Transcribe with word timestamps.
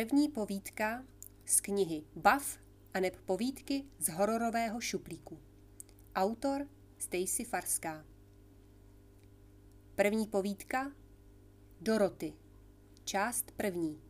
První 0.00 0.28
povídka 0.28 1.04
z 1.44 1.60
knihy 1.60 2.04
Bav 2.16 2.58
a 2.94 3.00
neb 3.00 3.16
povídky 3.16 3.84
z 3.98 4.08
hororového 4.08 4.80
šuplíku. 4.80 5.38
Autor 6.14 6.68
Stacy 6.98 7.44
Farská. 7.44 8.04
První 9.94 10.26
povídka 10.26 10.92
Doroty. 11.80 12.32
Část 13.04 13.50
první. 13.50 14.02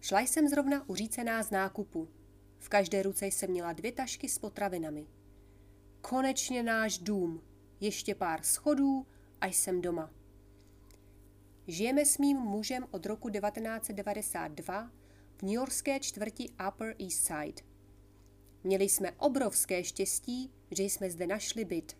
Šla 0.00 0.20
jsem 0.20 0.48
zrovna 0.48 0.88
uřícená 0.88 1.42
z 1.42 1.50
nákupu. 1.50 2.08
V 2.58 2.68
každé 2.68 3.02
ruce 3.02 3.26
jsem 3.26 3.50
měla 3.50 3.72
dvě 3.72 3.92
tašky 3.92 4.28
s 4.28 4.38
potravinami. 4.38 5.06
Konečně 6.00 6.62
náš 6.62 6.98
dům. 6.98 7.42
Ještě 7.80 8.14
pár 8.14 8.42
schodů 8.42 9.06
a 9.40 9.46
jsem 9.46 9.80
doma. 9.80 10.19
Žijeme 11.70 12.06
s 12.06 12.18
mým 12.18 12.36
mužem 12.36 12.86
od 12.90 13.06
roku 13.06 13.30
1992 13.30 14.90
v 15.36 15.42
newyorské 15.42 16.00
čtvrti 16.00 16.50
Upper 16.68 16.94
East 16.98 17.26
Side. 17.26 17.62
Měli 18.64 18.84
jsme 18.84 19.12
obrovské 19.12 19.84
štěstí, 19.84 20.52
že 20.70 20.82
jsme 20.82 21.10
zde 21.10 21.26
našli 21.26 21.64
byt. 21.64 21.96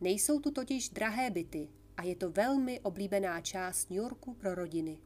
Nejsou 0.00 0.40
tu 0.40 0.50
totiž 0.50 0.88
drahé 0.88 1.30
byty 1.30 1.68
a 1.96 2.02
je 2.02 2.16
to 2.16 2.30
velmi 2.30 2.80
oblíbená 2.80 3.40
část 3.40 3.90
New 3.90 3.96
Yorku 3.96 4.34
pro 4.34 4.54
rodiny. 4.54 4.98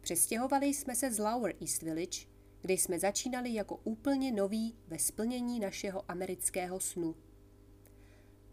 Přestěhovali 0.00 0.66
jsme 0.66 0.94
se 0.94 1.12
z 1.12 1.18
Lower 1.18 1.54
East 1.60 1.82
Village, 1.82 2.26
kde 2.60 2.74
jsme 2.74 2.98
začínali 2.98 3.54
jako 3.54 3.76
úplně 3.76 4.32
noví 4.32 4.76
ve 4.86 4.98
splnění 4.98 5.60
našeho 5.60 6.10
amerického 6.10 6.80
snu. 6.80 7.14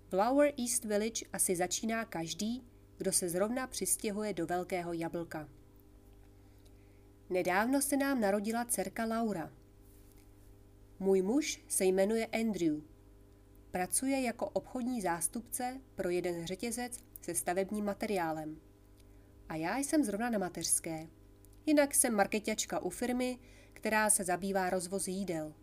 V 0.10 0.14
Lower 0.14 0.54
East 0.58 0.86
Village 0.86 1.26
asi 1.34 1.56
začíná 1.56 2.06
každý, 2.06 2.71
kdo 3.02 3.12
se 3.12 3.30
zrovna 3.30 3.68
přistěhuje 3.68 4.34
do 4.34 4.46
Velkého 4.46 4.94
jablka. 4.94 5.50
Nedávno 7.30 7.82
se 7.82 7.98
nám 7.98 8.22
narodila 8.22 8.66
dcerka 8.66 9.06
Laura. 9.06 9.52
Můj 11.00 11.22
muž 11.22 11.64
se 11.68 11.86
jmenuje 11.86 12.26
Andrew. 12.26 12.82
Pracuje 13.72 14.22
jako 14.22 14.50
obchodní 14.50 15.02
zástupce 15.02 15.82
pro 15.96 16.10
jeden 16.10 16.48
řetězec 16.48 17.00
se 17.22 17.36
stavebním 17.36 17.86
materiálem. 17.86 18.58
A 19.50 19.56
já 19.56 19.78
jsem 19.78 20.04
zrovna 20.04 20.30
na 20.30 20.40
mateřské. 20.40 21.08
Jinak 21.66 21.96
jsem 21.96 22.16
marketačka 22.16 22.80
u 22.80 22.90
firmy, 22.90 23.40
která 23.74 24.10
se 24.10 24.24
zabývá 24.24 24.70
rozvozy 24.70 25.12
jídel. 25.12 25.54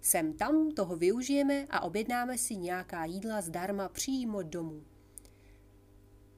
Sem 0.00 0.32
tam 0.32 0.70
toho 0.70 0.96
využijeme 0.96 1.66
a 1.70 1.80
objednáme 1.80 2.38
si 2.38 2.56
nějaká 2.56 3.04
jídla 3.04 3.40
zdarma 3.40 3.88
přímo 3.88 4.42
domů. 4.42 4.95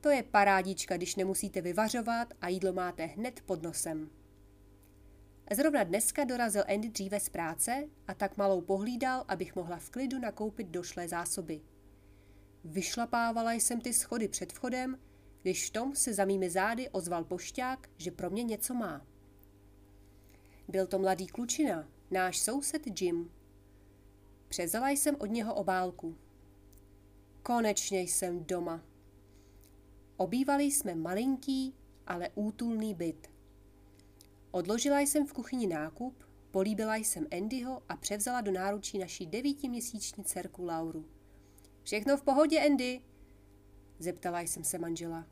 To 0.00 0.10
je 0.10 0.22
parádička, 0.22 0.96
když 0.96 1.16
nemusíte 1.16 1.60
vyvařovat 1.60 2.34
a 2.40 2.48
jídlo 2.48 2.72
máte 2.72 3.04
hned 3.04 3.40
pod 3.40 3.62
nosem. 3.62 4.10
Zrovna 5.56 5.84
dneska 5.84 6.24
dorazil 6.24 6.64
Andy 6.68 6.88
dříve 6.88 7.20
z 7.20 7.28
práce 7.28 7.88
a 8.06 8.14
tak 8.14 8.36
malou 8.36 8.60
pohlídal, 8.60 9.24
abych 9.28 9.56
mohla 9.56 9.76
v 9.76 9.90
klidu 9.90 10.18
nakoupit 10.18 10.66
došlé 10.66 11.08
zásoby. 11.08 11.60
Vyšlapávala 12.64 13.52
jsem 13.52 13.80
ty 13.80 13.92
schody 13.92 14.28
před 14.28 14.52
vchodem, 14.52 14.98
když 15.42 15.66
v 15.66 15.70
tom 15.70 15.94
se 15.94 16.14
za 16.14 16.24
mými 16.24 16.50
zády 16.50 16.88
ozval 16.88 17.24
pošťák, 17.24 17.88
že 17.96 18.10
pro 18.10 18.30
mě 18.30 18.42
něco 18.42 18.74
má. 18.74 19.06
Byl 20.68 20.86
to 20.86 20.98
mladý 20.98 21.26
klučina, 21.26 21.88
náš 22.10 22.38
soused 22.38 23.00
Jim. 23.00 23.30
Přezala 24.48 24.90
jsem 24.90 25.16
od 25.18 25.26
něho 25.26 25.54
obálku. 25.54 26.16
Konečně 27.42 28.00
jsem 28.00 28.44
doma. 28.44 28.82
Obývali 30.18 30.64
jsme 30.64 30.94
malinký, 30.94 31.74
ale 32.06 32.28
útulný 32.34 32.94
byt. 32.94 33.30
Odložila 34.50 35.00
jsem 35.00 35.26
v 35.26 35.32
kuchyni 35.32 35.66
nákup, 35.66 36.24
políbila 36.50 36.96
jsem 36.96 37.26
Andyho 37.36 37.82
a 37.88 37.96
převzala 37.96 38.40
do 38.40 38.52
náručí 38.52 38.98
naší 38.98 39.26
devítiměsíční 39.26 40.24
dcerku 40.24 40.64
Lauru. 40.64 41.04
Všechno 41.82 42.16
v 42.16 42.22
pohodě, 42.22 42.60
Andy? 42.60 43.00
Zeptala 43.98 44.40
jsem 44.40 44.64
se 44.64 44.78
manžela. 44.78 45.26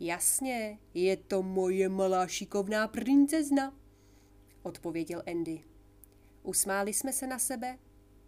Jasně, 0.00 0.78
je 0.94 1.16
to 1.16 1.42
moje 1.42 1.88
malá 1.88 2.26
šikovná 2.26 2.88
princezna, 2.88 3.74
odpověděl 4.62 5.22
Andy. 5.26 5.64
Usmáli 6.42 6.92
jsme 6.92 7.12
se 7.12 7.26
na 7.26 7.38
sebe, 7.38 7.78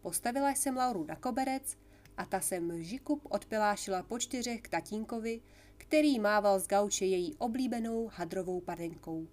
postavila 0.02 0.50
jsem 0.50 0.76
Lauru 0.76 1.04
na 1.04 1.16
koberec 1.16 1.76
a 2.16 2.26
ta 2.26 2.40
se 2.40 2.60
mžikup 2.60 3.26
odpilášila 3.30 4.02
po 4.02 4.18
čtyřech 4.18 4.60
k 4.60 4.68
tatínkovi, 4.68 5.40
který 5.76 6.18
mával 6.18 6.60
z 6.60 6.66
gauče 6.66 7.04
její 7.04 7.34
oblíbenou 7.34 8.10
hadrovou 8.14 8.60
padenkou. 8.60 9.28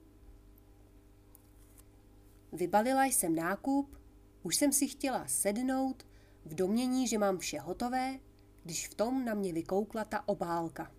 Vybalila 2.51 3.05
jsem 3.05 3.35
nákup, 3.35 3.97
už 4.43 4.55
jsem 4.55 4.71
si 4.71 4.87
chtěla 4.87 5.27
sednout, 5.27 6.07
v 6.45 6.55
domění, 6.55 7.07
že 7.07 7.17
mám 7.17 7.37
vše 7.37 7.59
hotové, 7.59 8.19
když 8.63 8.87
v 8.87 8.93
tom 8.93 9.25
na 9.25 9.33
mě 9.33 9.53
vykoukla 9.53 10.05
ta 10.05 10.27
obálka. 10.27 10.91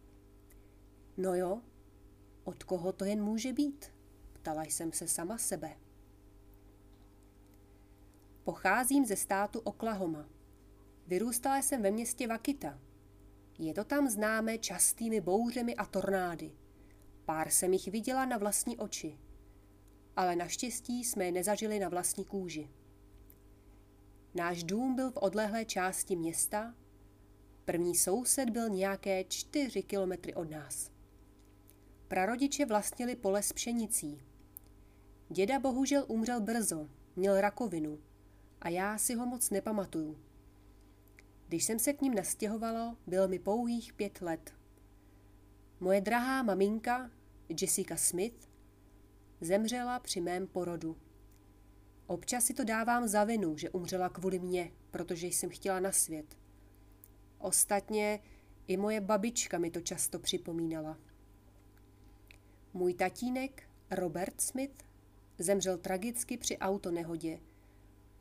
No 1.16 1.34
jo, 1.34 1.61
od 2.45 2.65
koho 2.65 2.93
to 2.93 3.05
jen 3.05 3.22
může 3.22 3.53
být? 3.53 3.93
Ptala 4.33 4.62
jsem 4.62 4.93
se 4.93 5.09
sama 5.09 5.39
sebe. 5.39 5.77
Pocházím 8.45 9.06
ze 9.06 9.16
státu 9.16 9.59
Oklahoma. 9.59 10.34
Vyrůstala 11.06 11.59
jsem 11.59 11.82
ve 11.82 11.91
městě 11.91 12.26
Vakita. 12.26 12.81
Je 13.59 13.75
to 13.75 13.84
tam 13.84 14.09
známé 14.09 14.59
častými 14.59 15.20
bouřemi 15.20 15.76
a 15.76 15.87
tornády. 15.87 16.53
Pár 17.25 17.50
jsem 17.50 17.72
jich 17.72 17.88
viděla 17.88 18.25
na 18.25 18.38
vlastní 18.38 18.76
oči. 18.76 19.19
Ale 20.16 20.37
naštěstí 20.37 21.04
jsme 21.04 21.25
je 21.25 21.32
nezažili 21.32 21.78
na 21.78 21.88
vlastní 21.88 22.25
kůži. 22.25 22.70
Náš 24.34 24.65
dům 24.65 24.94
byl 24.94 25.10
v 25.10 25.16
odlehlé 25.16 25.65
části 25.65 26.16
města. 26.16 26.75
První 27.65 27.94
soused 27.94 28.50
byl 28.50 28.69
nějaké 28.69 29.25
čtyři 29.25 29.82
kilometry 29.82 30.34
od 30.34 30.50
nás. 30.50 30.91
Prarodiče 32.09 32.66
vlastnili 32.66 33.16
pole 33.16 33.42
s 33.42 33.53
pšenicí. 33.53 34.22
Děda 35.28 35.59
bohužel 35.59 36.04
umřel 36.09 36.41
brzo, 36.41 36.88
měl 37.16 37.41
rakovinu 37.41 37.98
a 38.60 38.69
já 38.69 38.98
si 38.98 39.15
ho 39.15 39.26
moc 39.26 39.50
nepamatuju. 39.50 40.19
Když 41.49 41.65
jsem 41.65 41.78
se 41.78 41.93
k 41.93 42.03
ním 42.03 42.15
nastěhovalo, 42.15 42.97
bylo 43.06 43.28
mi 43.28 43.38
pouhých 43.38 43.93
pět 43.93 44.21
let. 44.21 44.55
Moje 45.81 46.00
drahá 46.00 46.43
maminka, 46.43 47.10
Jessica 47.60 47.97
Smith, 47.97 48.49
zemřela 49.41 49.99
při 49.99 50.21
mém 50.21 50.47
porodu. 50.47 50.97
Občas 52.06 52.44
si 52.44 52.54
to 52.54 52.65
dávám 52.65 53.09
za 53.09 53.25
vinu, 53.25 53.56
že 53.56 53.71
umřela 53.71 54.09
kvůli 54.09 54.38
mně, 54.38 54.72
protože 54.91 55.27
jsem 55.27 55.50
chtěla 55.50 55.81
na 55.81 55.93
svět. 55.93 56.37
Ostatně 57.38 58.21
i 58.66 58.77
moje 58.77 59.00
babička 59.00 59.59
mi 59.59 59.71
to 59.71 59.81
často 59.81 60.19
připomínala. 60.19 60.99
Můj 62.75 62.94
tatínek, 62.94 63.69
Robert 63.91 64.41
Smith, 64.41 64.84
zemřel 65.38 65.78
tragicky 65.78 66.37
při 66.37 66.59
autonehodě, 66.59 67.41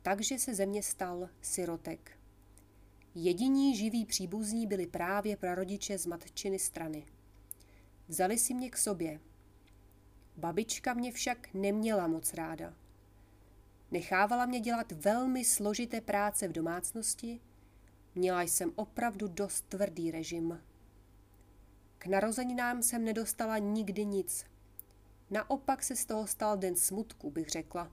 takže 0.02 0.38
se 0.38 0.54
ze 0.54 0.66
mě 0.66 0.82
stal 0.82 1.28
sirotek. 1.40 2.23
Jediní 3.16 3.76
živí 3.76 4.06
příbuzní 4.06 4.66
byli 4.66 4.86
právě 4.86 5.36
prarodiče 5.36 5.98
z 5.98 6.06
matčiny 6.06 6.58
strany. 6.58 7.06
Vzali 8.08 8.38
si 8.38 8.54
mě 8.54 8.70
k 8.70 8.76
sobě. 8.76 9.20
Babička 10.36 10.94
mě 10.94 11.12
však 11.12 11.54
neměla 11.54 12.06
moc 12.06 12.34
ráda. 12.34 12.74
Nechávala 13.90 14.46
mě 14.46 14.60
dělat 14.60 14.92
velmi 14.92 15.44
složité 15.44 16.00
práce 16.00 16.48
v 16.48 16.52
domácnosti, 16.52 17.40
měla 18.14 18.42
jsem 18.42 18.72
opravdu 18.74 19.28
dost 19.28 19.64
tvrdý 19.68 20.10
režim. 20.10 20.60
K 21.98 22.06
narozeninám 22.06 22.82
jsem 22.82 23.04
nedostala 23.04 23.58
nikdy 23.58 24.04
nic. 24.04 24.46
Naopak 25.30 25.82
se 25.82 25.96
z 25.96 26.04
toho 26.04 26.26
stal 26.26 26.56
den 26.56 26.76
smutku, 26.76 27.30
bych 27.30 27.48
řekla. 27.48 27.92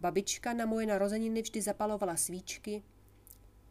Babička 0.00 0.52
na 0.52 0.66
moje 0.66 0.86
narozeniny 0.86 1.42
vždy 1.42 1.62
zapalovala 1.62 2.16
svíčky, 2.16 2.82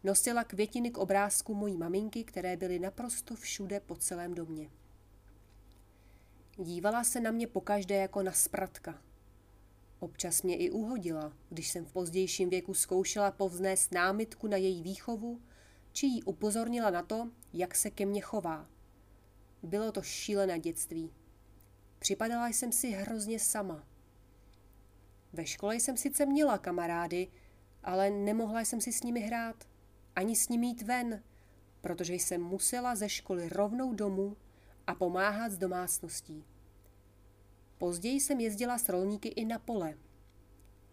nosila 0.03 0.43
květiny 0.43 0.91
k 0.91 0.97
obrázku 0.97 1.53
mojí 1.53 1.77
maminky, 1.77 2.23
které 2.23 2.57
byly 2.57 2.79
naprosto 2.79 3.35
všude 3.35 3.79
po 3.79 3.95
celém 3.95 4.33
domě. 4.33 4.69
Dívala 6.57 7.03
se 7.03 7.19
na 7.19 7.31
mě 7.31 7.47
pokaždé 7.47 7.95
jako 7.95 8.23
na 8.23 8.31
spratka. 8.31 9.01
Občas 9.99 10.41
mě 10.41 10.55
i 10.55 10.69
uhodila, 10.69 11.33
když 11.49 11.69
jsem 11.69 11.85
v 11.85 11.93
pozdějším 11.93 12.49
věku 12.49 12.73
zkoušela 12.73 13.31
povznést 13.31 13.91
námitku 13.91 14.47
na 14.47 14.57
její 14.57 14.83
výchovu, 14.83 15.41
či 15.91 16.05
jí 16.05 16.23
upozornila 16.23 16.89
na 16.89 17.01
to, 17.01 17.29
jak 17.53 17.75
se 17.75 17.89
ke 17.89 18.05
mně 18.05 18.21
chová. 18.21 18.69
Bylo 19.63 19.91
to 19.91 20.01
šílené 20.01 20.59
dětství. 20.59 21.11
Připadala 21.99 22.47
jsem 22.47 22.71
si 22.71 22.91
hrozně 22.91 23.39
sama. 23.39 23.87
Ve 25.33 25.45
škole 25.45 25.75
jsem 25.75 25.97
sice 25.97 26.25
měla 26.25 26.57
kamarády, 26.57 27.27
ale 27.83 28.09
nemohla 28.09 28.61
jsem 28.61 28.81
si 28.81 28.93
s 28.93 29.03
nimi 29.03 29.19
hrát, 29.19 29.67
ani 30.17 30.35
s 30.35 30.49
nimi 30.49 30.67
jít 30.67 30.81
ven, 30.81 31.23
protože 31.81 32.13
jsem 32.13 32.41
musela 32.41 32.95
ze 32.95 33.09
školy 33.09 33.49
rovnou 33.49 33.93
domů 33.93 34.37
a 34.87 34.95
pomáhat 34.95 35.51
s 35.51 35.57
domácností. 35.57 36.43
Později 37.77 38.19
jsem 38.19 38.39
jezdila 38.39 38.77
s 38.77 38.89
rolníky 38.89 39.29
i 39.29 39.45
na 39.45 39.59
pole. 39.59 39.97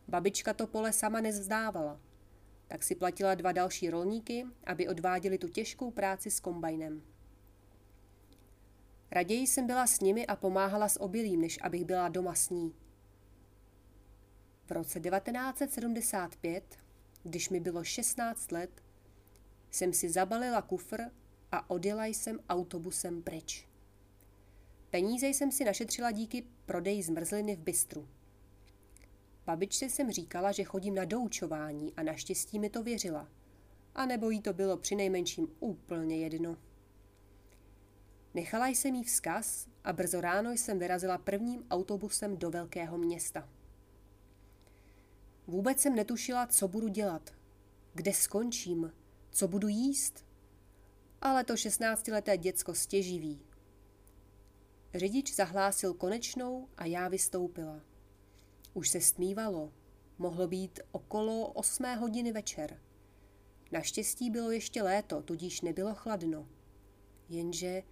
Babička 0.09 0.55
to 0.55 0.67
pole 0.67 0.93
sama 0.93 1.21
nezvzdávala, 1.21 2.01
tak 2.69 2.83
si 2.83 2.95
platila 2.95 3.35
dva 3.35 3.53
další 3.53 3.91
rolníky, 3.91 4.47
aby 4.65 4.89
odváděli 4.89 5.39
tu 5.39 5.49
těžkou 5.49 5.91
práci 5.91 6.31
s 6.31 6.41
kombajnem. 6.41 7.03
Raději 9.11 9.47
jsem 9.47 9.67
byla 9.67 9.87
s 9.87 10.01
nimi 10.01 10.27
a 10.27 10.37
pomáhala 10.37 10.89
s 10.89 11.01
obilím, 11.01 11.41
než 11.41 11.59
abych 11.63 11.85
byla 11.85 12.09
doma 12.09 12.35
s 12.35 12.51
ní. 12.51 12.75
V 14.67 14.71
roce 14.71 15.01
1975, 15.01 16.79
když 17.23 17.49
mi 17.49 17.61
bylo 17.61 17.85
16 17.85 18.53
let, 18.53 18.84
jsem 19.75 19.93
si 19.93 20.11
zabalila 20.11 20.63
kufr 20.63 21.03
a 21.53 21.71
odjela 21.71 22.07
jsem 22.07 22.41
autobusem 22.49 23.23
pryč. 23.23 23.69
Peníze 24.91 25.27
jsem 25.27 25.53
si 25.53 25.65
našetřila 25.65 26.11
díky 26.11 26.45
prodeji 26.67 27.03
zmrzliny 27.03 27.57
v 27.57 27.61
bistru. 27.61 28.09
Babičce 29.47 29.85
jsem 29.85 30.11
říkala, 30.11 30.53
že 30.53 30.65
chodím 30.65 30.95
na 30.95 31.05
doučování 31.05 31.93
a 31.97 32.03
naštěstí 32.03 32.59
mi 32.59 32.71
to 32.71 32.83
věřila. 32.83 33.29
A 33.95 34.07
nebo 34.07 34.31
jí 34.31 34.41
to 34.41 34.53
bylo 34.53 34.77
přinejmenším 34.77 35.49
úplně 35.61 36.17
jedno. 36.17 36.57
Nechala 38.35 38.69
jsem 38.69 38.95
jí 38.95 39.05
vzkaz 39.05 39.69
a 39.85 39.93
brzo 39.93 40.21
ráno 40.21 40.53
jsem 40.53 40.79
vyrazila 40.79 41.19
prvním 41.19 41.67
autobusem 41.71 42.37
do 42.37 42.51
velkého 42.51 42.99
města. 42.99 43.49
Vůbec 45.47 45.81
jsem 45.81 45.95
netušila, 45.95 46.47
co 46.47 46.69
budu 46.69 46.89
dělat, 46.89 47.31
kde 47.95 48.13
skončím, 48.13 48.93
co 49.35 49.49
budu 49.49 49.69
jíst. 49.69 50.25
Ale 51.21 51.45
to 51.45 51.57
šestnáctileté 51.57 52.37
děcko 52.37 52.75
stěží 52.75 53.19
Řidič 54.95 55.35
zahlásil 55.35 55.95
konečnou 55.95 56.69
a 56.77 56.85
já 56.85 57.09
vystoupila. 57.09 57.81
Už 58.75 58.89
se 58.89 59.01
stmívalo. 59.01 59.73
Mohlo 60.19 60.49
být 60.49 60.81
okolo 60.93 61.49
osmé 61.49 61.97
hodiny 61.97 62.33
večer. 62.33 62.81
Naštěstí 63.73 64.31
bylo 64.31 64.51
ještě 64.51 64.83
léto, 64.83 65.23
tudíž 65.23 65.61
nebylo 65.61 65.95
chladno. 65.95 66.49
Jenže, 67.29 67.83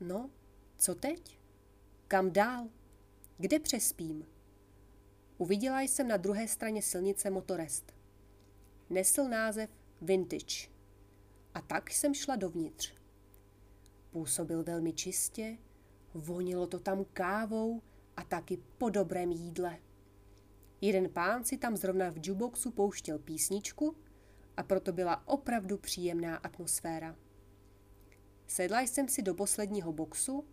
no, 0.00 0.30
co 0.76 0.94
teď? 0.94 1.38
Kam 2.08 2.32
dál? 2.32 2.68
Kde 3.38 3.58
přespím? 3.58 4.26
Uviděla 5.38 5.80
jsem 5.80 6.08
na 6.08 6.16
druhé 6.16 6.48
straně 6.48 6.82
silnice 6.82 7.30
motorest. 7.30 7.94
Nesl 8.90 9.28
název 9.28 9.70
Vintage. 10.00 10.71
A 11.54 11.60
tak 11.60 11.90
jsem 11.90 12.14
šla 12.14 12.36
dovnitř. 12.36 12.94
Působil 14.10 14.64
velmi 14.64 14.92
čistě, 14.92 15.58
vonilo 16.14 16.66
to 16.66 16.78
tam 16.78 17.04
kávou 17.12 17.82
a 18.16 18.24
taky 18.24 18.58
po 18.78 18.90
dobrém 18.90 19.30
jídle. 19.30 19.78
Jeden 20.80 21.08
pán 21.08 21.44
si 21.44 21.56
tam 21.56 21.76
zrovna 21.76 22.10
v 22.10 22.16
juboxu 22.22 22.70
pouštěl 22.70 23.18
písničku 23.18 23.96
a 24.56 24.62
proto 24.62 24.92
byla 24.92 25.28
opravdu 25.28 25.78
příjemná 25.78 26.36
atmosféra. 26.36 27.16
Sedla 28.46 28.80
jsem 28.80 29.08
si 29.08 29.22
do 29.22 29.34
posledního 29.34 29.92
boxu, 29.92 30.44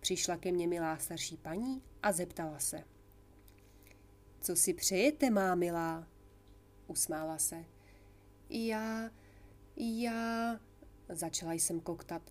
přišla 0.00 0.36
ke 0.36 0.52
mně 0.52 0.68
milá 0.68 0.98
starší 0.98 1.36
paní 1.36 1.82
a 2.02 2.12
zeptala 2.12 2.58
se. 2.58 2.84
Co 4.40 4.56
si 4.56 4.74
přejete, 4.74 5.30
má 5.30 5.54
milá? 5.54 6.08
Usmála 6.86 7.38
se. 7.38 7.64
Já, 8.50 9.10
já, 9.76 10.60
začala 11.08 11.52
jsem 11.52 11.80
koktat. 11.80 12.22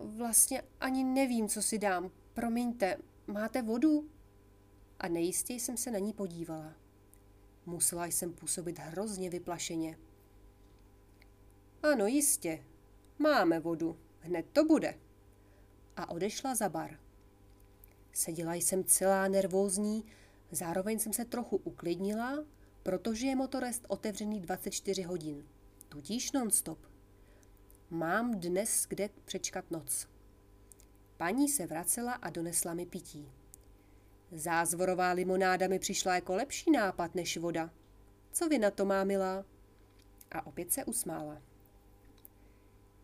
Vlastně 0.00 0.62
ani 0.80 1.04
nevím, 1.04 1.48
co 1.48 1.62
si 1.62 1.78
dám. 1.78 2.10
Promiňte, 2.34 2.96
máte 3.26 3.62
vodu? 3.62 4.10
A 4.98 5.08
nejistě 5.08 5.54
jsem 5.54 5.76
se 5.76 5.90
na 5.90 5.98
ní 5.98 6.12
podívala. 6.12 6.72
Musela 7.66 8.06
jsem 8.06 8.32
působit 8.32 8.78
hrozně 8.78 9.30
vyplašeně. 9.30 9.98
Ano, 11.82 12.06
jistě. 12.06 12.64
Máme 13.18 13.60
vodu. 13.60 13.96
Hned 14.20 14.46
to 14.52 14.64
bude. 14.64 14.94
A 15.96 16.10
odešla 16.10 16.54
za 16.54 16.68
bar. 16.68 16.98
Seděla 18.12 18.54
jsem 18.54 18.84
celá 18.84 19.28
nervózní, 19.28 20.04
zároveň 20.50 20.98
jsem 20.98 21.12
se 21.12 21.24
trochu 21.24 21.56
uklidnila, 21.56 22.44
protože 22.82 23.26
je 23.26 23.36
motorest 23.36 23.84
otevřený 23.88 24.40
24 24.40 25.02
hodin, 25.02 25.44
tudíž 25.96 26.32
non-stop. 26.32 26.78
Mám 27.90 28.40
dnes 28.40 28.86
kde 28.88 29.08
přečkat 29.24 29.70
noc. 29.70 30.08
Paní 31.16 31.48
se 31.48 31.66
vracela 31.66 32.12
a 32.12 32.30
donesla 32.30 32.74
mi 32.74 32.86
pití. 32.86 33.32
Zázvorová 34.32 35.12
limonáda 35.12 35.68
mi 35.68 35.78
přišla 35.78 36.14
jako 36.14 36.34
lepší 36.34 36.70
nápad 36.70 37.14
než 37.14 37.36
voda. 37.36 37.70
Co 38.32 38.48
vy 38.48 38.58
na 38.58 38.70
to, 38.70 38.84
má 38.84 39.04
milá? 39.04 39.44
A 40.30 40.46
opět 40.46 40.72
se 40.72 40.84
usmála. 40.84 41.42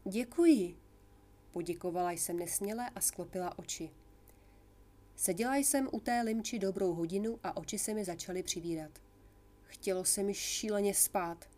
Děkuji, 0.05 0.77
poděkovala 1.53 2.11
jsem 2.11 2.38
nesměle 2.38 2.91
a 2.91 3.00
sklopila 3.00 3.59
oči. 3.59 3.91
Seděla 5.17 5.56
jsem 5.56 5.88
u 5.93 6.00
té 6.00 6.23
limči 6.23 6.59
dobrou 6.59 6.95
hodinu 6.95 7.38
a 7.43 7.56
oči 7.56 7.79
se 7.79 7.95
mi 7.95 8.05
začaly 8.05 8.43
přivírat. 8.43 8.99
Chtělo 9.62 10.05
se 10.05 10.23
mi 10.23 10.35
šíleně 10.35 10.95
spát. 10.95 11.51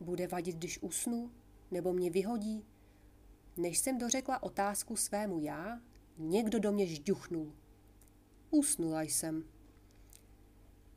Bude 0.00 0.26
vadit, 0.26 0.56
když 0.56 0.82
usnu? 0.82 1.30
nebo 1.72 1.92
mě 1.92 2.10
vyhodí? 2.10 2.64
Než 3.56 3.78
jsem 3.78 3.98
dořekla 3.98 4.42
otázku 4.42 4.96
svému 4.96 5.40
já, 5.40 5.80
někdo 6.18 6.58
do 6.58 6.72
mě 6.72 6.86
žduchnul. 6.86 7.54
Usnula 8.50 9.02
jsem. 9.02 9.44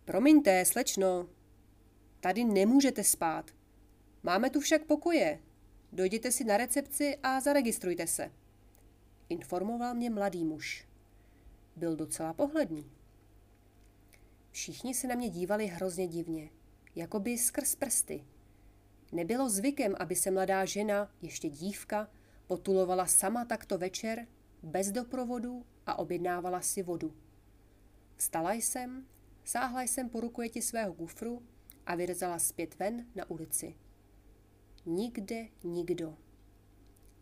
Promiňte, 0.05 0.65
slečno, 0.65 1.29
tady 2.19 2.43
nemůžete 2.43 3.03
spát. 3.03 3.51
Máme 4.23 4.49
tu 4.49 4.59
však 4.59 4.85
pokoje. 4.85 5.39
Dojděte 5.91 6.31
si 6.31 6.43
na 6.43 6.57
recepci 6.57 7.17
a 7.23 7.39
zaregistrujte 7.39 8.07
se. 8.07 8.31
Informoval 9.29 9.93
mě 9.93 10.09
mladý 10.09 10.45
muž. 10.45 10.87
Byl 11.75 11.95
docela 11.95 12.33
pohledný. 12.33 12.91
Všichni 14.51 14.93
se 14.93 15.07
na 15.07 15.15
mě 15.15 15.29
dívali 15.29 15.67
hrozně 15.67 16.07
divně, 16.07 16.49
jako 16.95 17.19
by 17.19 17.37
skrz 17.37 17.75
prsty. 17.75 18.25
Nebylo 19.15 19.49
zvykem, 19.49 19.95
aby 19.99 20.15
se 20.15 20.31
mladá 20.31 20.65
žena, 20.65 21.11
ještě 21.21 21.49
dívka, 21.49 22.09
potulovala 22.47 23.05
sama 23.05 23.45
takto 23.45 23.77
večer, 23.77 24.27
bez 24.63 24.91
doprovodu 24.91 25.65
a 25.85 25.99
objednávala 25.99 26.61
si 26.61 26.83
vodu. 26.83 27.13
Vstala 28.15 28.53
jsem, 28.53 29.05
sáhla 29.43 29.81
jsem 29.81 30.09
po 30.09 30.19
rukojeti 30.19 30.61
svého 30.61 30.93
kufru 30.93 31.43
a 31.85 31.95
vyrzala 31.95 32.39
zpět 32.39 32.79
ven 32.79 33.05
na 33.15 33.29
ulici. 33.29 33.75
Nikde 34.85 35.47
nikdo. 35.63 36.17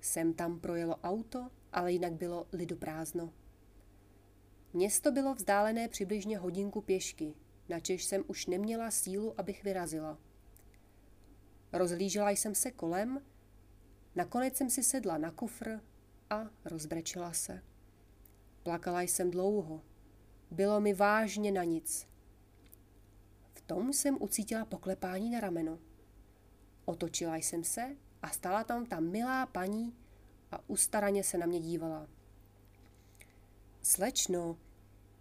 Sem 0.02 0.34
tam 0.34 0.60
projelo 0.60 0.96
auto, 0.96 1.50
ale 1.74 1.92
jinak 1.92 2.14
bylo 2.14 2.48
lidoprázdno. 2.54 3.34
Město 4.74 5.12
bylo 5.12 5.34
vzdálené 5.36 5.88
přibližně 5.88 6.38
hodinku 6.38 6.82
pěšky, 6.82 7.34
načež 7.70 8.04
jsem 8.04 8.24
už 8.28 8.46
neměla 8.46 8.92
sílu, 8.92 9.40
abych 9.40 9.64
vyrazila. 9.64 10.18
Rozhlížela 11.74 12.30
jsem 12.30 12.56
se 12.56 12.72
kolem, 12.72 13.22
nakonec 14.16 14.58
jsem 14.58 14.70
si 14.70 14.84
sedla 14.84 15.18
na 15.18 15.32
kufr 15.32 15.80
a 16.30 16.50
rozbrečela 16.66 17.34
se. 17.34 17.64
Plakala 18.64 19.02
jsem 19.02 19.32
dlouho. 19.32 19.82
Bylo 20.52 20.82
mi 20.82 20.94
vážně 20.94 21.52
na 21.52 21.64
nic. 21.64 22.08
V 23.54 23.62
tom 23.62 23.94
jsem 23.94 24.18
ucítila 24.22 24.66
poklepání 24.66 25.32
na 25.32 25.40
rameno. 25.40 25.80
Otočila 26.86 27.36
jsem 27.36 27.64
se 27.64 27.96
a 28.22 28.30
stala 28.30 28.64
tam 28.64 28.86
ta 28.86 29.00
milá 29.00 29.46
paní 29.46 29.96
a 30.52 30.70
ustaraně 30.70 31.24
se 31.24 31.38
na 31.38 31.46
mě 31.46 31.60
dívala. 31.60 32.08
Slečno, 33.82 34.58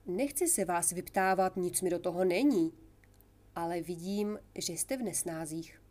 nechci 0.07 0.49
se 0.49 0.65
vás 0.65 0.91
vyptávat, 0.93 1.57
nic 1.57 1.83
mi 1.83 1.91
do 1.91 1.99
toho 1.99 2.25
není, 2.25 2.73
ale 3.55 3.81
vidím, 3.81 4.39
že 4.59 4.73
jste 4.73 4.97
v 4.97 5.03
nesnázích. 5.03 5.82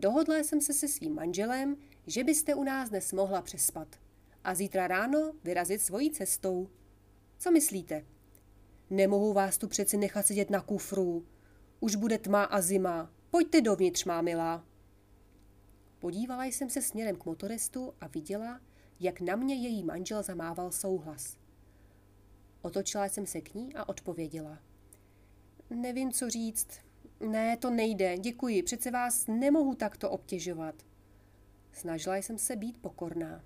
Dohodla 0.00 0.38
jsem 0.38 0.60
se 0.60 0.72
se 0.72 0.88
svým 0.88 1.14
manželem, 1.14 1.76
že 2.06 2.24
byste 2.24 2.54
u 2.54 2.64
nás 2.64 2.88
dnes 2.88 3.12
mohla 3.12 3.42
přespat 3.42 4.00
a 4.44 4.54
zítra 4.54 4.86
ráno 4.86 5.32
vyrazit 5.44 5.80
svojí 5.80 6.10
cestou. 6.10 6.68
Co 7.38 7.50
myslíte? 7.50 8.06
Nemohu 8.90 9.32
vás 9.32 9.58
tu 9.58 9.68
přeci 9.68 9.96
nechat 9.96 10.26
sedět 10.26 10.50
na 10.50 10.60
kufru. 10.60 11.26
Už 11.80 11.94
bude 11.94 12.18
tma 12.18 12.44
a 12.44 12.60
zima. 12.60 13.12
Pojďte 13.30 13.60
dovnitř, 13.60 14.04
má 14.04 14.22
milá. 14.22 14.64
Podívala 15.98 16.44
jsem 16.44 16.70
se 16.70 16.82
směrem 16.82 17.16
k 17.16 17.24
motorestu 17.24 17.94
a 18.00 18.06
viděla, 18.06 18.60
jak 19.00 19.20
na 19.20 19.36
mě 19.36 19.54
její 19.54 19.84
manžel 19.84 20.22
zamával 20.22 20.72
souhlas. 20.72 21.36
Otočila 22.62 23.08
jsem 23.08 23.26
se 23.26 23.40
k 23.40 23.54
ní 23.54 23.74
a 23.74 23.88
odpověděla. 23.88 24.58
Nevím, 25.70 26.12
co 26.12 26.30
říct. 26.30 26.89
Ne, 27.20 27.56
to 27.56 27.70
nejde, 27.70 28.18
děkuji, 28.18 28.62
přece 28.62 28.90
vás 28.90 29.26
nemohu 29.26 29.74
takto 29.74 30.10
obtěžovat. 30.10 30.74
Snažila 31.72 32.16
jsem 32.16 32.38
se 32.38 32.56
být 32.56 32.82
pokorná. 32.82 33.44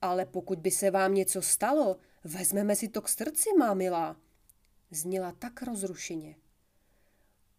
Ale 0.00 0.26
pokud 0.26 0.58
by 0.58 0.70
se 0.70 0.90
vám 0.90 1.14
něco 1.14 1.42
stalo, 1.42 1.96
Vezmeme 2.24 2.76
si 2.76 2.88
to 2.88 3.02
k 3.02 3.08
srdci, 3.08 3.48
má 3.58 3.74
milá. 3.74 4.16
Zněla 4.90 5.32
tak 5.32 5.62
rozrušeně. 5.62 6.36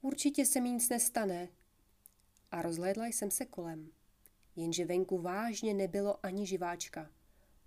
Určitě 0.01 0.45
se 0.45 0.61
mi 0.61 0.69
nic 0.69 0.89
nestane. 0.89 1.47
A 2.51 2.61
rozhlédla 2.61 3.05
jsem 3.05 3.31
se 3.31 3.45
kolem. 3.45 3.91
Jenže 4.55 4.85
venku 4.85 5.17
vážně 5.17 5.73
nebylo 5.73 6.25
ani 6.25 6.47
živáčka. 6.47 7.11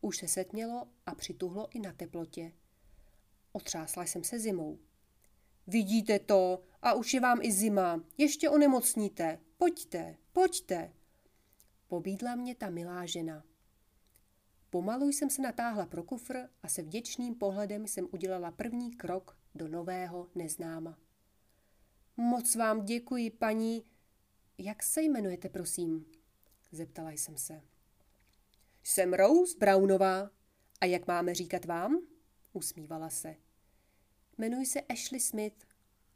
Už 0.01 0.17
se 0.17 0.29
setmělo 0.29 0.89
a 1.07 1.15
přituhlo 1.15 1.69
i 1.71 1.81
na 1.81 1.93
teplotě. 1.93 2.53
Otřásla 3.53 4.03
jsem 4.05 4.25
se 4.25 4.39
zimou. 4.39 4.79
Vidíte 5.67 6.19
to, 6.19 6.63
a 6.87 6.95
už 6.95 7.15
je 7.15 7.21
vám 7.21 7.39
i 7.43 7.53
zima. 7.53 8.05
Ještě 8.19 8.51
onemocníte. 8.51 9.39
Pojďte, 9.57 10.17
pojďte. 10.33 10.93
Pobídla 11.89 12.35
mě 12.35 12.55
ta 12.55 12.71
milá 12.71 13.07
žena. 13.07 13.45
Pomalu 14.71 15.09
jsem 15.09 15.31
se 15.31 15.43
natáhla 15.43 15.87
pro 15.87 16.03
kufr 16.03 16.37
a 16.63 16.69
se 16.69 16.83
vděčným 16.83 17.35
pohledem 17.35 17.87
jsem 17.87 18.09
udělala 18.13 18.51
první 18.51 18.97
krok 18.97 19.39
do 19.55 19.69
nového 19.69 20.31
neznáma. 20.35 20.99
Moc 22.17 22.55
vám 22.55 22.85
děkuji, 22.85 23.31
paní. 23.31 23.85
Jak 24.59 24.83
se 24.83 25.03
jmenujete, 25.03 25.49
prosím? 25.49 26.07
Zeptala 26.73 27.11
jsem 27.11 27.39
se. 27.39 27.63
Jsem 28.85 29.13
Rose 29.13 29.59
Brownová. 29.59 30.31
A 30.81 30.85
jak 30.87 31.07
máme 31.07 31.35
říkat 31.35 31.65
vám? 31.65 31.99
Usmívala 32.53 33.11
se. 33.11 33.37
Jmenuji 34.39 34.67
se 34.67 34.81
Ashley 34.81 35.21
Smith, 35.21 35.67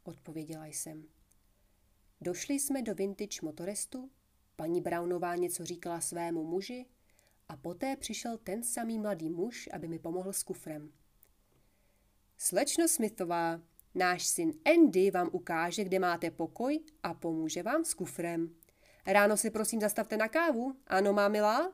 odpověděla 0.02 0.66
jsem. 0.66 1.08
Došli 2.20 2.54
jsme 2.54 2.82
do 2.82 2.94
vintage 2.94 3.38
motorestu, 3.42 4.10
paní 4.56 4.80
Brownová 4.80 5.36
něco 5.36 5.64
říkala 5.64 6.00
svému 6.00 6.44
muži 6.44 6.86
a 7.48 7.56
poté 7.56 7.96
přišel 7.96 8.38
ten 8.38 8.62
samý 8.62 8.98
mladý 8.98 9.30
muž, 9.30 9.68
aby 9.72 9.88
mi 9.88 9.98
pomohl 9.98 10.32
s 10.32 10.42
kufrem. 10.42 10.92
Slečno 12.36 12.88
Smithová, 12.88 13.60
náš 13.94 14.26
syn 14.26 14.52
Andy 14.64 15.10
vám 15.10 15.28
ukáže, 15.32 15.84
kde 15.84 15.98
máte 15.98 16.30
pokoj 16.30 16.80
a 17.02 17.14
pomůže 17.14 17.62
vám 17.62 17.84
s 17.84 17.94
kufrem. 17.94 18.54
Ráno 19.06 19.36
se 19.36 19.50
prosím 19.50 19.80
zastavte 19.80 20.16
na 20.16 20.28
kávu, 20.28 20.76
ano, 20.86 21.12
má 21.12 21.28
milá? 21.28 21.72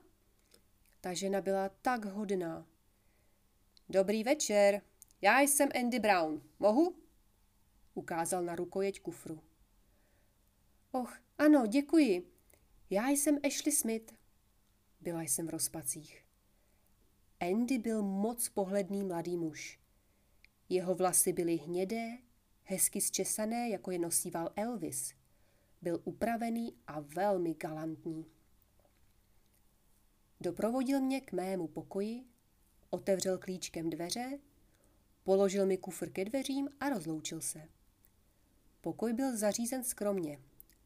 Ta 1.00 1.14
žena 1.14 1.40
byla 1.40 1.68
tak 1.68 2.04
hodná. 2.04 2.66
Dobrý 3.88 4.24
večer, 4.24 4.82
já 5.22 5.40
jsem 5.40 5.68
Andy 5.80 5.98
Brown. 5.98 6.42
Mohu? 6.58 7.05
Ukázal 7.96 8.44
na 8.44 8.52
rukojeť 8.56 9.00
kufru. 9.00 9.40
Och, 10.92 11.16
ano, 11.38 11.66
děkuji. 11.66 12.32
Já 12.90 13.08
jsem 13.08 13.38
Ashley 13.44 13.72
Smith. 13.72 14.14
Byla 15.00 15.22
jsem 15.22 15.46
v 15.46 15.50
rozpacích. 15.50 16.24
Andy 17.40 17.78
byl 17.78 18.02
moc 18.02 18.48
pohledný 18.48 19.04
mladý 19.04 19.36
muž. 19.36 19.80
Jeho 20.68 20.94
vlasy 20.94 21.32
byly 21.32 21.56
hnědé, 21.56 22.18
hezky 22.62 23.00
zčesané, 23.00 23.68
jako 23.68 23.90
je 23.90 23.98
nosíval 23.98 24.50
Elvis. 24.56 25.14
Byl 25.82 26.00
upravený 26.04 26.76
a 26.86 27.00
velmi 27.00 27.54
galantní. 27.54 28.26
Doprovodil 30.40 31.00
mě 31.00 31.20
k 31.20 31.32
mému 31.32 31.68
pokoji, 31.68 32.24
otevřel 32.90 33.38
klíčkem 33.38 33.90
dveře, 33.90 34.38
položil 35.22 35.66
mi 35.66 35.78
kufr 35.78 36.10
ke 36.10 36.24
dveřím 36.24 36.68
a 36.80 36.88
rozloučil 36.88 37.40
se. 37.40 37.75
Pokoj 38.86 39.12
byl 39.12 39.36
zařízen 39.36 39.84
skromně, 39.84 40.38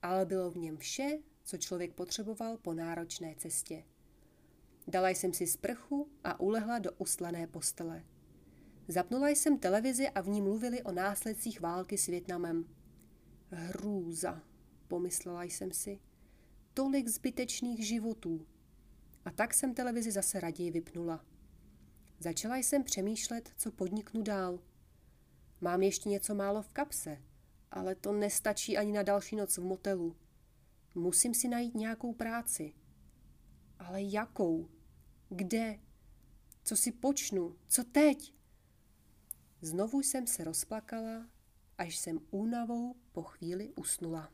ale 0.02 0.26
bylo 0.26 0.50
v 0.50 0.56
něm 0.56 0.76
vše, 0.76 1.18
co 1.44 1.56
člověk 1.56 1.94
potřeboval 1.94 2.56
po 2.56 2.74
náročné 2.74 3.34
cestě. 3.34 3.84
Dala 4.88 5.08
jsem 5.08 5.34
si 5.34 5.46
sprchu 5.46 6.08
a 6.24 6.40
ulehla 6.40 6.78
do 6.78 6.92
ustlané 6.92 7.46
postele. 7.46 8.04
Zapnula 8.88 9.28
jsem 9.28 9.58
televizi 9.58 10.08
a 10.08 10.20
v 10.20 10.28
ní 10.28 10.42
mluvili 10.42 10.82
o 10.82 10.92
následcích 10.92 11.60
války 11.60 11.98
s 11.98 12.06
Větnamem. 12.06 12.64
Hrůza, 13.50 14.42
pomyslela 14.88 15.42
jsem 15.42 15.72
si. 15.72 16.00
Tolik 16.74 17.08
zbytečných 17.08 17.86
životů. 17.86 18.46
A 19.24 19.30
tak 19.30 19.54
jsem 19.54 19.74
televizi 19.74 20.10
zase 20.10 20.40
raději 20.40 20.70
vypnula. 20.70 21.24
Začala 22.18 22.56
jsem 22.56 22.84
přemýšlet, 22.84 23.52
co 23.56 23.72
podniknu 23.72 24.22
dál. 24.22 24.58
Mám 25.60 25.82
ještě 25.82 26.08
něco 26.08 26.34
málo 26.34 26.62
v 26.62 26.68
kapse, 26.68 27.18
ale 27.70 27.94
to 27.94 28.12
nestačí 28.12 28.78
ani 28.78 28.92
na 28.92 29.02
další 29.02 29.36
noc 29.36 29.58
v 29.58 29.64
motelu. 29.64 30.16
Musím 30.94 31.34
si 31.34 31.48
najít 31.48 31.74
nějakou 31.74 32.12
práci. 32.12 32.74
Ale 33.78 34.02
jakou? 34.02 34.68
Kde? 35.28 35.78
Co 36.64 36.76
si 36.76 36.92
počnu? 36.92 37.56
Co 37.68 37.84
teď? 37.84 38.34
Znovu 39.60 40.00
jsem 40.00 40.26
se 40.26 40.44
rozplakala, 40.44 41.28
až 41.78 41.96
jsem 41.96 42.20
únavou 42.30 42.96
po 43.12 43.22
chvíli 43.22 43.72
usnula. 43.76 44.32